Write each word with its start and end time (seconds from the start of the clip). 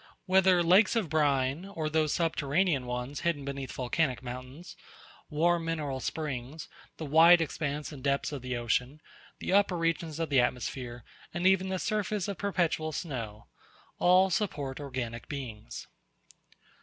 Whether 0.25 0.63
lakes 0.63 0.95
of 0.95 1.09
brine, 1.11 1.63
or 1.63 1.87
those 1.87 2.11
subterranean 2.15 2.87
ones 2.87 3.19
hidden 3.19 3.45
beneath 3.45 3.71
volcanic 3.71 4.23
mountains 4.23 4.75
warm 5.29 5.65
mineral 5.65 5.99
springs 5.99 6.67
the 6.97 7.05
wide 7.05 7.39
expanse 7.39 7.91
and 7.91 8.03
depths 8.03 8.31
of 8.31 8.41
the 8.41 8.57
ocean 8.57 8.99
the 9.37 9.53
upper 9.53 9.77
regions 9.77 10.19
of 10.19 10.29
the 10.29 10.39
atmosphere, 10.41 11.03
and 11.35 11.45
even 11.45 11.69
the 11.69 11.77
surface 11.77 12.27
of 12.27 12.39
perpetual 12.39 12.91
snow 12.91 13.45
all 13.99 14.31
support 14.31 14.79
organic 14.79 15.27
beings. 15.29 15.85